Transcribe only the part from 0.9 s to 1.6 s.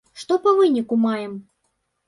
маем?